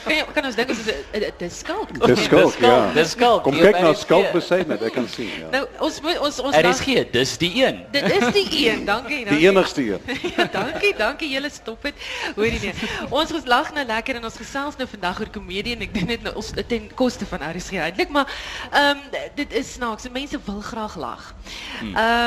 Kan, 0.03 0.15
jy- 0.17 0.27
kan 0.35 0.45
ons 0.49 0.55
dink 0.57 0.69
dit 0.69 0.79
is 0.79 0.87
'n 1.13 1.33
dis 1.39 1.59
skalk. 1.59 1.91
Dis 2.07 2.25
skalk, 2.25 2.57
ja. 2.61 2.91
Dis 2.95 3.11
skalk. 3.11 3.43
Kom 3.43 3.55
kyk 3.59 3.81
na 3.81 3.91
RSG. 3.93 4.01
skalk 4.07 4.33
besy 4.33 4.63
net, 4.67 4.83
ek 4.83 4.93
kan 4.95 5.09
sien, 5.09 5.29
ja. 5.41 5.49
Nou 5.51 5.67
ons 5.79 6.01
moet 6.01 6.19
ons 6.19 6.41
ons 6.41 6.57
RSG, 6.57 7.11
dis 7.13 7.37
die 7.39 7.53
een. 7.65 7.85
Dit 7.93 8.05
is 8.11 8.33
die 8.33 8.69
een, 8.69 8.85
dankie. 8.85 9.25
dankie. 9.25 9.39
Die 9.39 9.49
enigste 9.49 9.83
een. 9.83 10.01
Ja, 10.37 10.45
dankie, 10.53 10.95
dankie 10.97 11.29
julle 11.29 11.51
stop 11.51 11.83
dit. 11.83 11.95
Hoorie 12.37 12.61
nee. 12.63 12.73
Ons 13.11 13.33
lag 13.45 13.73
nou 13.75 13.85
lekker 13.87 14.15
en 14.17 14.25
ons 14.25 14.37
gesels 14.37 14.77
nou 14.77 14.89
vandag 14.89 15.21
oor 15.21 15.31
komedie 15.31 15.75
en 15.77 15.83
ek 15.83 15.95
doen 15.95 16.07
dit 16.07 16.23
nou 16.23 16.35
ons 16.35 16.53
ten 16.69 16.89
koste 16.95 17.27
van 17.27 17.41
RSG 17.53 17.73
eintlik, 17.83 18.09
maar 18.09 18.27
ehm 18.73 18.99
dit 19.35 19.53
is 19.53 19.73
snaaks. 19.73 20.09
Mense 20.13 20.39
wil 20.45 20.61
graag 20.61 20.97
lag. 20.97 21.35
Ehm 21.83 22.22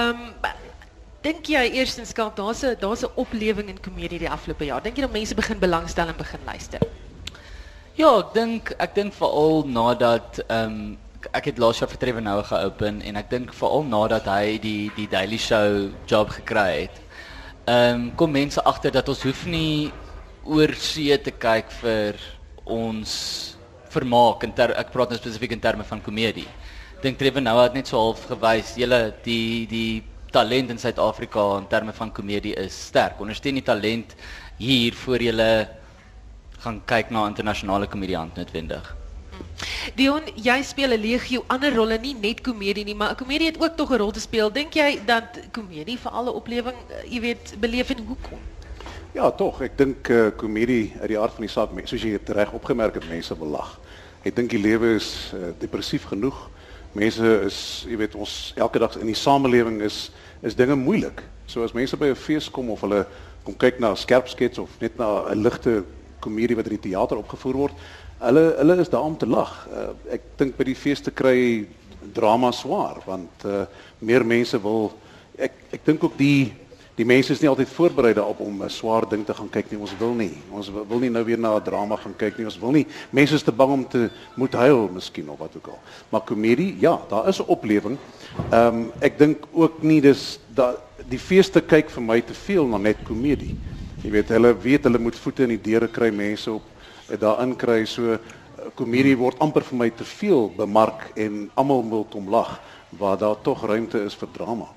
dink 1.25 1.47
jy 1.49 1.63
eerstens 1.79 2.11
skalk 2.13 2.35
daar's 2.37 2.63
'n 2.63 2.75
daar's 2.79 3.03
'n 3.03 3.15
oplewing 3.15 3.69
in 3.69 3.79
komedie 3.79 4.19
die 4.19 4.29
afgelope 4.29 4.65
jaar. 4.65 4.81
Dink 4.81 4.97
jy 4.97 5.01
dat 5.01 5.11
mense 5.11 5.35
begin 5.35 5.59
belangstel 5.59 6.07
en 6.07 6.17
begin 6.17 6.39
luister? 6.45 6.79
Ja, 7.95 8.19
ek 8.19 8.33
dink 8.33 8.73
ek 8.79 8.95
dink 8.95 9.13
veral 9.13 9.63
nadat 9.67 10.39
ehm 10.49 10.71
um, 10.71 10.97
ek 11.33 11.45
het 11.45 11.57
laas 11.57 11.79
jaar 11.79 11.89
vir 11.89 11.97
Trevor 11.97 12.21
Noah 12.21 12.45
geopen 12.45 13.01
en 13.01 13.15
ek 13.15 13.29
dink 13.29 13.53
veral 13.53 13.83
nadat 13.83 14.25
hy 14.25 14.57
die 14.61 14.91
die 14.95 15.07
Daily 15.07 15.37
Show 15.37 15.89
job 16.05 16.29
gekry 16.29 16.81
het. 16.81 17.01
Ehm 17.65 17.93
um, 17.93 18.15
kom 18.15 18.31
mense 18.31 18.61
agter 18.63 18.91
dat 18.91 19.09
ons 19.09 19.23
hoef 19.23 19.45
nie 19.45 19.91
oor 20.43 20.73
see 20.77 21.17
te 21.17 21.31
kyk 21.31 21.71
vir 21.81 22.19
ons 22.65 23.55
vermaak 23.89 24.43
en 24.43 24.53
ter, 24.53 24.73
ek 24.77 24.91
praat 24.93 25.09
nou 25.09 25.17
spesifiek 25.17 25.55
in 25.55 25.63
terme 25.63 25.83
van 25.83 26.01
komedie. 26.01 26.47
Dink 27.01 27.17
Trevor 27.19 27.41
Noah 27.41 27.63
het 27.67 27.73
net 27.75 27.89
so 27.91 27.99
half 27.99 28.23
gewys, 28.29 28.75
julle 28.79 28.99
die 29.25 29.65
die 29.67 30.03
talent 30.31 30.71
in 30.71 30.79
Suid-Afrika 30.79 31.43
in 31.59 31.67
terme 31.71 31.93
van 31.95 32.11
komedie 32.11 32.55
is 32.59 32.75
sterk. 32.87 33.19
Ondersteun 33.23 33.59
die 33.59 33.63
talent 33.63 34.15
hier 34.57 34.95
voor 35.03 35.23
julle 35.23 35.49
gaan 36.63 36.81
kyk 36.87 37.11
na 37.11 37.25
internasionale 37.27 37.87
komediant 37.87 38.35
noodwendig. 38.39 38.95
Dion, 39.95 40.23
jy 40.35 40.61
speel 40.63 40.95
'n 40.95 41.01
legio 41.01 41.43
ander 41.47 41.75
rolle, 41.75 41.97
nie 41.99 42.15
net 42.15 42.41
komedie 42.41 42.85
nie, 42.85 42.95
maar 42.95 43.15
komedie 43.15 43.47
het 43.47 43.61
ook 43.61 43.75
tog 43.75 43.91
'n 43.91 43.97
rol 43.97 44.11
te 44.11 44.19
speel. 44.19 44.51
Dink 44.51 44.73
jy 44.73 44.99
dat 45.05 45.39
komedie 45.51 45.97
vir 45.97 46.11
alle 46.11 46.31
oplewing, 46.31 46.77
eh, 46.89 47.11
jy 47.11 47.19
weet, 47.21 47.55
beleef 47.59 47.89
en 47.89 48.05
hoekom? 48.07 48.39
Ja, 49.13 49.31
tog. 49.31 49.61
Ek 49.61 49.77
dink 49.77 50.09
eh 50.09 50.31
komedie 50.37 50.93
uit 51.01 51.07
die 51.07 51.19
aard 51.19 51.33
van 51.33 51.41
die 51.41 51.85
soos 51.87 52.01
jy 52.01 52.11
dit 52.11 52.29
reg 52.29 52.51
opgemerk 52.51 52.93
het, 52.93 53.09
mense 53.09 53.37
wil 53.37 53.47
lag. 53.47 53.79
Ek 54.23 54.35
dink 54.35 54.49
die 54.49 54.59
lewe 54.59 54.95
is 54.95 55.31
uh, 55.33 55.53
depressief 55.59 56.03
genoeg. 56.03 56.49
Mense 56.95 57.31
is, 57.43 57.57
jy 57.89 57.97
weet, 57.99 58.13
ons 58.15 58.53
elke 58.55 58.79
dag 58.79 58.93
in 59.01 59.09
die 59.11 59.19
samelewing 59.19 59.81
is 59.83 60.09
is 60.45 60.55
dinge 60.55 60.75
moeilik. 60.77 61.23
So 61.49 61.63
as 61.63 61.73
mense 61.73 61.97
by 61.97 62.07
'n 62.11 62.15
fees 62.15 62.49
kom 62.51 62.69
of 62.69 62.81
hulle 62.81 63.05
kom 63.43 63.55
kyk 63.57 63.79
na 63.79 63.91
'n 63.91 63.97
skerp 63.97 64.27
skets 64.27 64.57
of 64.57 64.69
net 64.79 64.97
na 64.97 65.27
'n 65.29 65.41
ligte 65.41 65.83
komedie 66.19 66.55
wat 66.55 66.67
in 66.67 66.77
die 66.79 66.89
teater 66.89 67.17
opgevoer 67.17 67.55
word, 67.55 67.73
hulle 68.19 68.55
hulle 68.57 68.79
is 68.79 68.89
daar 68.89 69.03
om 69.03 69.17
te 69.17 69.27
lag. 69.27 69.67
Uh, 69.67 70.13
ek 70.13 70.21
dink 70.37 70.57
by 70.57 70.63
die 70.63 70.75
feeste 70.75 71.11
kry 71.11 71.67
drama 72.13 72.51
swaar 72.51 73.01
want 73.05 73.45
uh, 73.45 73.65
meer 73.99 74.25
mense 74.25 74.61
wil 74.61 74.93
ek 75.37 75.51
ek 75.71 75.85
dink 75.85 76.03
ook 76.03 76.17
die 76.17 76.53
Die 76.95 77.05
mense 77.05 77.33
is 77.33 77.41
nie 77.43 77.49
altyd 77.51 77.67
voorberei 77.75 78.13
daarop 78.15 78.39
om 78.39 78.63
'n 78.63 78.69
swaar 78.69 79.09
ding 79.09 79.25
te 79.25 79.33
gaan 79.33 79.49
kyk 79.49 79.71
nie. 79.71 79.79
Ons 79.79 79.97
wil 79.97 80.13
nie. 80.13 80.37
Ons 80.49 80.71
wil 80.71 80.99
nie 80.99 81.09
nou 81.09 81.25
weer 81.25 81.39
na 81.39 81.55
'n 81.55 81.63
drama 81.63 81.95
gaan 81.95 82.15
kyk 82.15 82.37
nie. 82.37 82.45
Ons 82.45 82.59
wil 82.59 82.71
nie. 82.71 82.87
Mense 83.09 83.35
is 83.35 83.43
te 83.43 83.51
bang 83.51 83.71
om 83.71 83.87
te 83.87 84.09
moet 84.35 84.53
huil 84.53 84.89
miskien 84.93 85.29
of 85.29 85.39
wat 85.39 85.55
ook 85.55 85.67
al. 85.67 85.79
Maar 86.09 86.21
komedie, 86.21 86.75
ja, 86.79 87.01
daar 87.09 87.27
is 87.27 87.39
'n 87.39 87.47
oplewing. 87.47 87.97
Ehm 88.51 88.75
um, 88.75 88.91
ek 88.99 89.17
dink 89.17 89.43
ook 89.51 89.83
nie 89.83 90.01
dis 90.01 90.39
dat 90.53 90.79
die 91.09 91.19
feeste 91.19 91.61
kyk 91.61 91.89
vir 91.89 92.03
my 92.03 92.21
te 92.21 92.33
veel 92.33 92.67
na 92.67 92.77
net 92.77 92.97
komedie. 93.03 93.55
Jy 94.01 94.11
weet, 94.11 94.29
hulle 94.29 94.57
weet 94.57 94.83
hulle 94.83 94.99
moet 94.99 95.15
voete 95.15 95.43
in 95.43 95.49
die 95.49 95.61
deure 95.61 95.87
kry, 95.87 96.11
mense 96.11 96.51
op 96.51 96.63
daarin 97.19 97.55
kry 97.55 97.85
so 97.85 98.17
komedie 98.73 99.17
word 99.17 99.39
amper 99.39 99.63
vir 99.63 99.77
my 99.77 99.89
te 99.89 100.05
veel 100.07 100.49
bemark 100.57 101.11
en 101.15 101.49
almal 101.53 101.83
wil 101.89 102.07
hom 102.13 102.29
lag 102.29 102.59
waar 102.89 103.17
daar 103.17 103.41
tog 103.41 103.65
ruimte 103.65 103.99
is 104.05 104.15
vir 104.15 104.29
drama. 104.33 104.67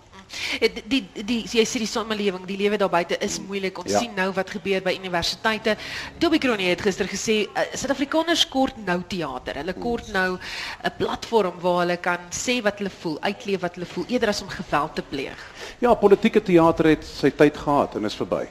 Die 0.61 0.83
die, 0.89 1.25
die 1.25 1.39
jy 1.49 1.65
sê 1.69 1.81
die 1.83 1.89
samelewing, 1.89 2.45
die 2.49 2.59
lewe 2.61 2.79
daar 2.81 2.93
buite 2.93 3.17
is 3.25 3.39
moeilik. 3.41 3.79
Ons 3.81 3.95
ja. 3.95 4.03
sien 4.05 4.15
nou 4.17 4.29
wat 4.37 4.51
gebeur 4.53 4.83
by 4.85 4.95
universiteite. 4.99 5.77
Toby 6.21 6.41
Kronie 6.43 6.69
het 6.69 6.83
gister 6.85 7.09
gesê 7.09 7.41
uh, 7.47 7.65
Suid-Afrikaners 7.73 8.45
kort 8.53 8.77
nou 8.85 9.01
teater. 9.09 9.63
Hulle 9.63 9.75
kort 9.79 10.13
nou 10.13 10.37
'n 10.37 10.95
platform 10.99 11.61
waar 11.61 11.81
hulle 11.85 11.97
kan 11.97 12.29
sê 12.31 12.61
wat 12.63 12.79
hulle 12.83 12.93
voel, 13.01 13.19
uitleef 13.21 13.61
wat 13.65 13.75
hulle 13.75 13.89
voel 13.89 14.05
eerder 14.09 14.29
as 14.29 14.43
om 14.43 14.53
geweld 14.53 14.95
te 14.95 15.03
pleeg. 15.03 15.41
Ja, 15.81 15.95
politieke 15.95 16.43
teater 16.43 16.93
het 16.93 17.05
sy 17.05 17.31
tyd 17.31 17.57
gehad 17.57 17.97
en 17.97 18.05
is 18.05 18.17
verby. 18.17 18.47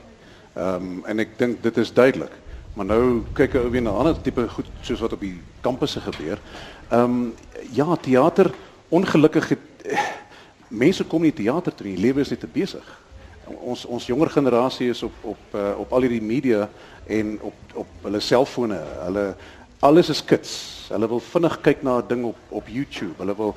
Ehm 0.57 0.75
um, 0.75 1.05
en 1.05 1.19
ek 1.19 1.37
dink 1.37 1.61
dit 1.63 1.77
is 1.77 1.93
duidelik. 1.93 2.33
Maar 2.77 2.85
nou 2.85 3.23
kyk 3.33 3.55
ek 3.57 3.71
weer 3.73 3.81
na 3.81 3.89
ander 3.89 4.17
tipe 4.21 4.43
goed 4.53 4.67
soos 4.85 4.99
wat 5.01 5.13
op 5.13 5.21
die 5.21 5.37
kampusse 5.61 6.01
gebeur. 6.01 6.41
Ehm 6.89 7.03
um, 7.03 7.33
ja, 7.73 7.95
teater 7.95 8.51
ongelukkig 8.89 9.49
het 9.49 9.59
mense 10.69 11.03
kom 11.03 11.21
nie 11.21 11.33
teater 11.33 11.75
toe 11.75 11.87
nie, 11.87 11.97
lewe 11.97 12.21
is 12.21 12.31
net 12.33 12.39
te 12.39 12.47
besig. 12.51 12.85
Ons 13.47 13.85
ons 13.85 14.07
jonger 14.09 14.29
generasie 14.29 14.89
is 14.91 15.03
op 15.03 15.13
op 15.23 15.55
uh, 15.55 15.71
op 15.79 15.93
al 15.95 16.07
hierdie 16.07 16.23
media 16.23 16.67
en 17.07 17.37
op 17.41 17.77
op 17.83 18.07
hulle 18.07 18.19
selfone. 18.19 18.79
Hulle 19.05 19.35
alles 19.79 20.09
is 20.09 20.23
kits. 20.25 20.53
Hulle 20.91 21.07
wil 21.07 21.21
vinnig 21.21 21.55
kyk 21.61 21.83
na 21.83 21.97
'n 21.99 22.07
ding 22.07 22.25
op 22.25 22.37
op 22.49 22.67
YouTube. 22.67 23.15
Hulle 23.17 23.35
wil 23.35 23.55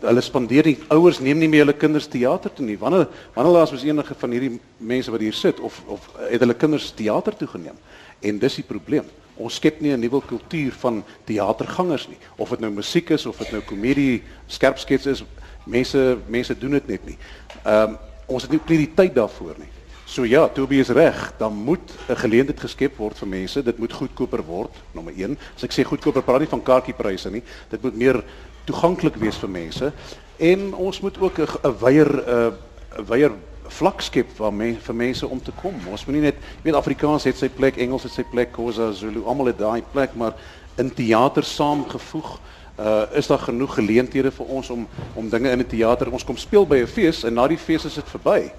hulle 0.00 0.20
spandeer 0.20 0.64
nie 0.64 0.78
ouers 0.88 1.20
neem 1.20 1.38
nie 1.38 1.48
meer 1.48 1.64
hulle 1.66 1.76
kinders 1.76 2.06
teater 2.06 2.52
toe 2.52 2.66
nie. 2.66 2.78
Wanneer 2.78 3.08
wanneer 3.34 3.52
laas 3.52 3.70
was 3.70 3.84
enige 3.84 4.14
van 4.14 4.30
hierdie 4.30 4.60
mense 4.76 5.10
wat 5.10 5.20
hier 5.20 5.32
sit 5.32 5.60
of 5.60 5.82
of 5.86 6.10
het 6.30 6.40
hulle 6.40 6.54
kinders 6.54 6.90
teater 6.90 7.36
toe 7.36 7.48
geneem? 7.48 7.78
En 8.20 8.38
dis 8.38 8.54
die 8.54 8.64
probleem. 8.64 9.04
Ons 9.38 9.54
skep 9.54 9.80
nie 9.80 9.92
'n 9.92 10.00
nuwe 10.00 10.20
kultuur 10.26 10.72
van 10.72 11.04
teatergangers 11.24 12.08
nie. 12.08 12.18
Of 12.36 12.50
dit 12.50 12.60
nou 12.60 12.70
musiek 12.70 13.10
is 13.10 13.26
of 13.26 13.38
dit 13.38 13.52
nou 13.52 13.62
komedie, 13.62 14.22
skerpskets 14.46 15.06
is, 15.06 15.24
mense 15.64 16.18
mense 16.26 16.58
doen 16.58 16.70
dit 16.70 16.86
net 16.86 17.06
nie. 17.06 17.18
Ehm 17.64 17.90
um, 17.90 17.98
ons 18.26 18.42
het 18.42 18.52
nie 18.52 18.60
nie 18.68 18.86
die 18.86 18.94
tyd 18.94 19.14
daarvoor 19.14 19.54
nie. 19.58 19.70
So 20.08 20.24
ja, 20.24 20.48
Toby 20.48 20.80
is 20.80 20.88
reg, 20.88 21.32
dan 21.38 21.52
moet 21.52 21.92
'n 22.08 22.16
geleentheid 22.16 22.60
geskep 22.60 22.96
word 22.96 23.18
vir 23.18 23.28
mense. 23.28 23.62
Dit 23.62 23.78
moet 23.78 23.92
goedkoper 23.92 24.42
word, 24.44 24.70
nommer 24.92 25.12
1. 25.16 25.38
As 25.56 25.64
ek 25.64 25.72
sê 25.72 25.84
goedkoper, 25.84 26.22
praat 26.22 26.40
nie 26.40 26.48
van 26.48 26.62
kaartjiepryse 26.62 27.30
nie. 27.30 27.42
Dit 27.68 27.82
moet 27.82 27.96
meer 27.96 28.24
toeganklik 28.64 29.16
wees 29.16 29.36
vir 29.36 29.48
mense. 29.48 29.92
En 30.36 30.74
ons 30.74 31.00
moet 31.00 31.20
ook 31.20 31.38
'n 31.38 31.78
weier 31.80 32.08
'n 32.08 33.04
weier 33.06 33.32
vlak 33.68 34.00
skep 34.00 34.30
waar 34.38 34.52
mense 34.52 34.80
vir 34.80 34.94
mense 34.94 35.26
om 35.26 35.42
te 35.42 35.52
kom. 35.62 35.74
Ons 35.90 36.04
moet 36.06 36.14
nie 36.18 36.22
net, 36.28 36.36
jy 36.58 36.68
weet 36.68 36.78
Afrikaans 36.78 37.24
het 37.24 37.36
sy 37.36 37.48
plek, 37.48 37.76
Engels 37.76 38.02
het 38.02 38.12
sy 38.12 38.24
plek, 38.30 38.52
Khoza, 38.52 38.92
Zulu, 38.92 39.24
almal 39.24 39.52
het 39.52 39.58
daai 39.58 39.82
plek, 39.92 40.14
maar 40.14 40.34
in 40.78 40.94
teater 40.94 41.44
saamgevoeg 41.44 42.38
uh 42.78 43.02
is 43.18 43.26
daar 43.26 43.42
genoeg 43.42 43.74
geleenthede 43.74 44.30
vir 44.30 44.46
ons 44.46 44.70
om 44.70 44.86
om 45.18 45.28
dinge 45.28 45.50
in 45.50 45.58
'n 45.58 45.66
teater 45.66 46.12
ons 46.12 46.24
kom 46.24 46.36
speel 46.36 46.66
by 46.66 46.76
'n 46.76 46.86
fees 46.86 47.24
en 47.24 47.34
na 47.34 47.48
die 47.48 47.58
fees 47.58 47.84
is 47.84 47.94
dit 47.94 48.08
verby. 48.08 48.52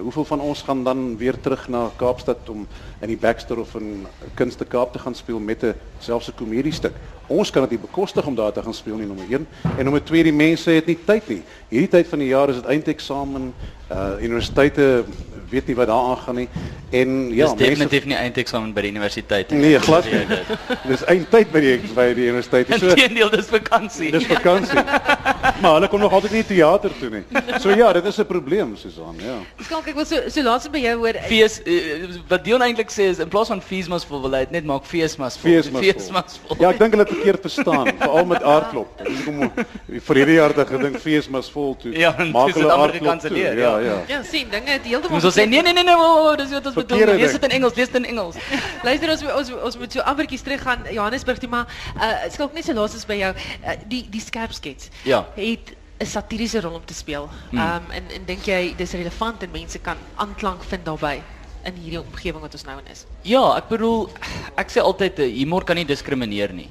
Hoeveel 0.00 0.24
van 0.24 0.40
ons 0.40 0.62
gaan 0.62 0.84
dan 0.84 1.16
weer 1.16 1.40
terug 1.40 1.68
na 1.68 1.90
Kaapstad 1.96 2.48
om 2.48 2.66
in 3.00 3.08
die 3.08 3.16
Baxter 3.16 3.58
of 3.58 3.74
in 3.74 4.06
Kunste 4.34 4.64
Kaap 4.64 4.92
te 4.92 4.98
gaan 4.98 5.14
speel 5.14 5.38
met 5.38 5.62
'n 5.64 5.74
selfs 5.98 6.28
'n 6.28 6.34
komediestuk? 6.34 6.92
Ons 7.26 7.50
kan 7.50 7.62
dit 7.62 7.70
nie 7.70 7.78
bekostig 7.78 8.26
om 8.26 8.34
daar 8.34 8.52
te 8.52 8.62
gaan 8.62 8.74
speel 8.74 8.96
nie 8.96 9.06
nommer 9.06 9.24
1 9.30 9.46
en 9.76 9.84
nommer 9.84 10.04
2 10.04 10.22
die 10.22 10.32
mense 10.32 10.70
het 10.70 10.86
nie 10.86 10.98
tyd 11.04 11.28
nie. 11.28 11.42
Hierdie 11.68 11.88
tyd 11.88 12.08
van 12.08 12.18
die 12.18 12.28
jaar 12.28 12.48
is 12.48 12.54
dit 12.54 12.64
eindeksamen. 12.64 13.54
Uh 13.92 14.22
universiteite 14.22 15.04
weet 15.50 15.66
nie 15.66 15.76
wat 15.76 15.86
daar 15.86 16.16
aangaan 16.16 16.34
nie. 16.34 16.48
En 16.90 17.34
ja, 17.34 17.54
dis 17.54 17.66
definitief 17.66 18.04
nie 18.04 18.16
eindeksamen 18.16 18.72
by 18.72 18.80
die 18.80 18.90
universiteit 18.90 19.50
nie. 19.50 19.60
Nee, 19.60 19.78
glad 19.78 20.04
nie. 20.04 20.38
dis 20.88 21.04
eindtyd 21.04 21.52
by 21.52 21.60
die 21.60 21.80
by 21.94 22.14
die 22.14 22.28
universiteit. 22.28 22.72
So 22.78 22.88
Inteendeel, 22.94 23.30
dis 23.30 23.46
vakansie. 23.52 24.10
Dis 24.12 24.26
vakansie. 24.26 24.84
maar 25.62 25.72
hulle 25.78 25.88
kom 25.88 26.00
nog 26.00 26.12
altyd 26.12 26.34
nie 26.38 26.44
teater 26.44 26.92
toe 27.00 27.10
nie. 27.10 27.22
So 27.62 27.70
ja, 27.70 27.92
dit 27.92 28.04
is 28.04 28.18
'n 28.18 28.26
probleem, 28.26 28.76
Susan, 28.76 29.16
ja. 29.22 29.38
Skalk, 29.64 29.86
ek 29.86 29.94
wil 29.94 30.06
so 30.06 30.28
so 30.28 30.42
laat 30.42 30.70
by 30.70 30.78
jou 30.78 30.96
hoor. 30.98 31.14
Fees 31.28 31.60
uh, 31.64 32.18
wat 32.28 32.44
Dion 32.44 32.62
eintlik 32.62 32.90
sê 32.90 33.08
is 33.12 33.18
in 33.18 33.28
plaas 33.28 33.48
van 33.48 33.62
fees 33.62 33.88
must 33.88 34.06
vol, 34.06 34.20
wil 34.20 34.36
hy 34.36 34.46
net 34.50 34.64
maak 34.64 34.84
fees 34.84 35.16
must 35.16 35.40
vol. 35.40 35.50
Fees 35.50 36.10
must 36.10 36.40
vol. 36.46 36.56
Ja, 36.60 36.70
ek 36.70 36.78
dink 36.78 36.96
hulle 36.96 37.04
het 37.06 37.14
verkeerd 37.14 37.40
verstaan, 37.40 37.92
veral 37.98 38.26
met 38.26 38.42
aardklop. 38.42 38.88
Dis 39.06 39.24
kom 39.24 39.50
vir 39.88 40.22
hierdie 40.22 40.38
jaar 40.38 40.54
te 40.54 40.66
gedink 40.66 41.00
fees 41.00 41.28
must 41.28 41.50
vol 41.50 41.76
toe. 41.76 41.92
Ja, 41.96 42.14
maak 42.32 42.54
hulle 42.54 42.72
aardklop. 42.72 43.28
Ja, 43.32 43.52
ja, 43.52 43.72
ja. 43.78 43.98
Ja, 44.08 44.22
sien, 44.22 44.48
dinge 44.50 44.76
het 44.76 44.84
heeltemal 44.84 45.20
sê 45.32 45.46
nee 45.48 45.62
nee 45.62 45.72
nee 45.72 45.84
nee, 45.84 45.96
oh, 45.96 46.36
dis 46.36 46.50
wat 46.50 46.66
ons 46.66 46.74
bedoel. 46.74 47.14
Lees 47.18 47.32
dit 47.36 47.44
in 47.48 47.54
Engels, 47.58 47.74
lees 47.74 47.90
dit 47.90 48.00
in 48.02 48.08
Engels. 48.12 48.36
Luister 48.86 49.10
ons 49.14 49.24
ons 49.40 49.52
ons 49.68 49.78
moet 49.78 49.92
so 49.92 50.04
afwerkies 50.12 50.44
terug 50.46 50.62
gaan 50.62 50.84
Johannesburg 50.90 51.38
toe, 51.42 51.50
maar 51.52 51.66
uh 51.96 52.30
skalk 52.32 52.54
net 52.56 52.66
so 52.66 52.76
laas 52.76 52.96
is 52.98 53.06
by 53.08 53.18
jou 53.20 53.32
uh, 53.34 53.76
die 53.90 54.04
die 54.10 54.22
skerp 54.22 54.52
skets. 54.56 54.90
Ja. 55.08 55.24
Het 55.38 55.74
'n 55.98 56.06
satiriese 56.06 56.60
rol 56.60 56.74
om 56.74 56.84
te 56.84 56.94
speel. 56.94 57.28
Ehm 57.52 57.60
um, 57.60 57.90
en 57.90 58.04
en 58.10 58.24
dink 58.26 58.46
jy 58.46 58.74
dis 58.76 58.92
relevant 58.92 59.42
en 59.42 59.50
mense 59.50 59.78
kan 59.78 59.96
aanklank 60.16 60.64
vind 60.64 60.84
daarbey? 60.84 61.22
in 61.66 61.78
hierdie 61.82 62.00
omgewing 62.00 62.44
wat 62.44 62.54
ons 62.56 62.66
nou 62.68 62.76
in 62.80 62.90
is. 62.92 63.04
Ja, 63.28 63.42
ek 63.58 63.70
bedoel 63.72 64.08
ek 64.60 64.72
sê 64.72 64.84
altyd 64.84 65.22
eh, 65.24 65.32
humor 65.40 65.66
kan 65.68 65.78
nie 65.78 65.86
diskrimineer 65.88 66.54
nie. 66.54 66.68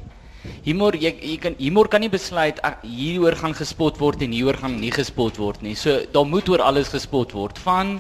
Humor 0.68 0.96
jy, 0.96 1.12
jy 1.20 1.36
kan 1.44 1.58
humor 1.60 1.90
kan 1.92 2.04
nie 2.04 2.12
besluit 2.12 2.60
hieroor 2.84 3.36
gaan 3.40 3.56
gespot 3.58 4.00
word 4.00 4.24
en 4.24 4.36
hieroor 4.36 4.60
gaan 4.62 4.78
nie 4.80 4.94
gespot 4.96 5.40
word 5.40 5.64
nie. 5.66 5.76
So 5.76 6.06
daar 6.14 6.28
moet 6.28 6.50
oor 6.50 6.64
alles 6.64 6.92
gespot 6.94 7.36
word 7.36 7.60
van 7.66 7.98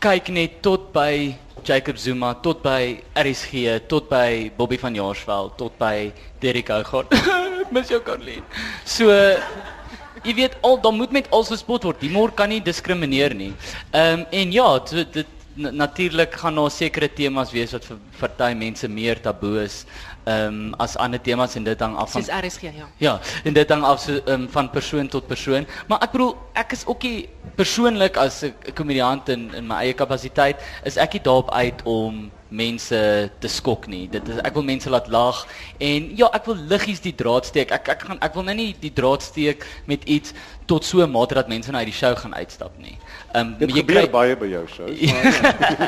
kyk 0.00 0.30
net 0.32 0.60
tot 0.64 0.90
by 0.94 1.36
Jacob 1.64 1.98
Zuma, 1.98 2.34
tot 2.42 2.62
by 2.62 3.00
RSG, 3.18 3.80
tot 3.88 4.08
by 4.10 4.50
Bobby 4.56 4.78
van 4.78 4.94
Jaarsveld, 4.94 5.56
tot 5.58 5.76
by 5.78 6.12
Derek 6.40 6.68
Hougaard. 6.68 7.12
Mis 7.74 7.90
jou 7.92 8.00
Karlien. 8.02 8.44
So 8.84 9.10
jy 10.24 10.34
weet 10.36 10.56
al 10.66 10.80
dan 10.82 10.96
moet 10.98 11.12
met 11.14 11.28
alles 11.30 11.52
gespot 11.54 11.84
word. 11.86 12.02
Humor 12.04 12.32
kan 12.36 12.50
nie 12.52 12.60
diskrimineer 12.64 13.34
nie. 13.36 13.52
Ehm 13.90 14.20
um, 14.20 14.24
en 14.42 14.52
ja, 14.52 14.68
dit 14.90 15.26
natuurlik 15.60 16.34
gaan 16.34 16.54
daar 16.54 16.70
sekere 16.70 17.08
temas 17.08 17.52
wees 17.52 17.72
wat 17.76 17.84
vir 17.84 17.98
party 18.20 18.54
mense 18.54 18.88
meer 18.88 19.20
taboe 19.20 19.64
is 19.64 19.84
ehm 20.24 20.46
um, 20.46 20.74
as 20.78 20.96
ander 20.96 21.20
temas 21.20 21.56
en 21.56 21.64
dit 21.64 21.80
hang 21.80 21.96
af 21.96 22.12
van 22.12 22.22
Soos 22.22 22.32
RSG 22.44 22.62
ja. 22.62 22.88
Ja, 22.98 23.14
en 23.44 23.54
dit 23.56 23.68
hang 23.68 23.84
af 23.84 24.00
so 24.00 24.20
um, 24.26 24.48
van 24.50 24.70
persoon 24.70 25.08
tot 25.08 25.26
persoon, 25.26 25.66
maar 25.88 26.02
ek 26.04 26.12
bedoel 26.12 26.34
ek 26.54 26.72
is 26.76 26.84
ook 26.86 27.02
nie 27.02 27.28
persoonlik 27.56 28.16
as 28.16 28.42
'n 28.44 28.74
komediant 28.74 29.28
in 29.28 29.48
in 29.54 29.66
my 29.66 29.80
eie 29.84 29.94
kapasiteit 29.94 30.60
is 30.84 30.96
ek 30.96 31.12
nie 31.12 31.22
daarop 31.22 31.50
uit 31.50 31.82
om 31.84 32.30
mense 32.50 33.30
te 33.38 33.48
skok 33.48 33.86
nie. 33.90 34.08
Dit 34.10 34.28
is 34.28 34.40
ek 34.42 34.54
wil 34.58 34.66
mense 34.66 34.90
laat 34.90 35.08
lag 35.08 35.46
en 35.78 36.10
ja, 36.18 36.28
ek 36.34 36.48
wil 36.50 36.58
liggies 36.70 37.02
die 37.04 37.14
draad 37.16 37.46
steek. 37.46 37.70
Ek 37.74 37.88
ek 37.94 38.02
gaan 38.08 38.18
ek 38.20 38.34
wil 38.34 38.46
nou 38.46 38.56
nie 38.58 38.72
die 38.82 38.92
draad 38.94 39.22
steek 39.24 39.66
met 39.90 40.04
iets 40.10 40.34
tot 40.66 40.84
so 40.84 41.02
'n 41.02 41.10
mate 41.10 41.34
dat 41.34 41.48
mense 41.48 41.70
nou 41.70 41.78
uit 41.78 41.90
die 41.90 41.96
show 41.96 42.14
gaan 42.16 42.34
uitstap 42.34 42.76
nie. 42.78 42.98
Ehm 43.34 43.56
um, 43.60 43.68
jy 43.68 43.84
kry 43.86 44.06
baie 44.10 44.36
by 44.36 44.46
jou 44.50 44.66
show. 44.66 44.90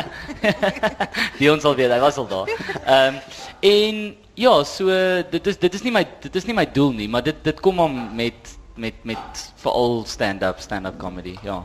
Die 1.39 1.51
ons 1.51 1.65
al 1.65 1.75
weet, 1.75 1.91
hy 1.91 2.01
was 2.01 2.17
al 2.17 2.29
daar. 2.31 2.49
Ehm 2.87 3.15
um, 3.15 3.21
en 3.61 4.17
ja, 4.35 4.55
so 4.65 4.87
dit 5.31 5.47
is 5.47 5.59
dit 5.59 5.75
is 5.75 5.83
nie 5.83 5.93
my 5.93 6.07
dit 6.21 6.35
is 6.37 6.47
nie 6.47 6.55
my 6.55 6.67
doel 6.67 6.93
nie, 6.93 7.09
maar 7.09 7.23
dit 7.23 7.45
dit 7.45 7.61
kom 7.61 7.79
om 7.81 8.17
met 8.17 8.57
met 8.75 8.95
met 9.05 9.53
veral 9.63 10.05
stand-up 10.07 10.61
stand-up 10.61 10.99
comedy, 10.99 11.37
ja. 11.43 11.63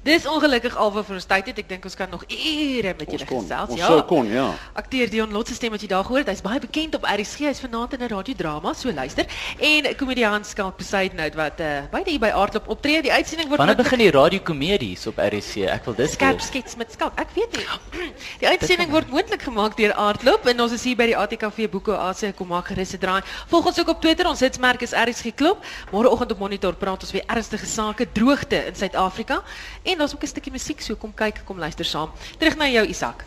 Dis 0.00 0.24
ongelukkig 0.24 0.76
alweer 0.80 1.04
vir 1.04 1.16
ons 1.18 1.26
tyd 1.28 1.48
het. 1.50 1.58
Ek 1.60 1.66
dink 1.68 1.84
ons 1.84 1.96
kan 1.98 2.08
nog 2.08 2.22
ure 2.24 2.92
met 2.96 3.10
julle 3.12 3.26
gesels. 3.28 3.72
Ons 3.74 3.80
ja. 3.82 3.88
sou 3.92 4.00
kon, 4.08 4.28
ja. 4.32 4.46
Akteur 4.80 5.10
Dion 5.12 5.34
Lot 5.36 5.50
se 5.50 5.56
stem 5.58 5.74
wat 5.74 5.82
jy 5.84 5.90
daar 5.92 6.06
gehoor 6.08 6.22
het, 6.22 6.30
hy's 6.32 6.40
baie 6.40 6.56
bekend 6.62 6.94
op 6.96 7.04
RSG. 7.04 7.50
Hy's 7.50 7.60
vanaand 7.60 7.98
in 7.98 8.04
'n 8.06 8.08
radiodrama, 8.08 8.72
so 8.72 8.88
luister. 8.88 9.28
En 9.60 9.88
komediant 10.00 10.46
Skalk 10.46 10.78
Poseidnout 10.80 11.36
wat 11.36 11.60
uh 11.60 11.84
by 11.92 12.00
die 12.06 12.16
by 12.18 12.30
Aardklop 12.32 12.70
optree. 12.72 13.02
Die 13.02 13.12
uitsending 13.12 13.48
word 13.48 13.60
Wanneer 13.60 13.76
begin 13.76 13.98
die 13.98 14.10
radiokomedies 14.10 15.06
op 15.06 15.20
RSG? 15.20 15.68
Ek 15.68 15.84
wil 15.84 15.94
dis 15.94 16.16
skerp 16.16 16.40
skets 16.40 16.76
met 16.80 16.92
Skalk. 16.92 17.12
Ek 17.20 17.28
weet 17.36 17.52
nie. 17.60 17.68
Die 18.40 18.48
uitsending 18.48 18.90
word 18.90 19.10
moontlik 19.10 19.42
gemaak 19.42 19.76
deur 19.76 19.92
Aardklop 19.92 20.46
en 20.46 20.60
ons 20.60 20.72
is 20.72 20.82
hier 20.82 20.96
by 20.96 21.10
die 21.12 21.16
ATKV 21.16 21.68
Boeke 21.68 21.92
Asie 21.92 22.32
kom 22.32 22.48
maak 22.48 22.72
gerus 22.72 22.94
'n 22.96 22.98
draai. 23.04 23.20
Volg 23.52 23.66
ons 23.66 23.78
ook 23.80 23.88
op 23.88 24.00
Twitter. 24.00 24.26
Ons 24.26 24.40
hitsmerk 24.40 24.80
is 24.80 24.96
RSG 24.96 25.34
Klop. 25.36 25.60
Môreoggend 25.92 26.32
op 26.32 26.38
Monitor 26.38 26.72
praat 26.74 27.02
ons 27.02 27.12
weer 27.12 27.24
ernstige 27.26 27.66
sake, 27.66 28.08
droogte 28.12 28.64
in 28.66 28.74
Suid-Afrika. 28.74 29.42
En 29.90 29.98
daar's 29.98 30.14
ook 30.14 30.22
'n 30.22 30.26
stukkie 30.26 30.52
musiek, 30.52 30.80
so 30.80 30.94
kom 30.96 31.14
kyk, 31.14 31.42
kom 31.44 31.58
luister 31.58 31.84
saam. 31.84 32.10
Terug 32.38 32.56
na 32.56 32.68
jou 32.68 32.86
Isak. 32.86 33.24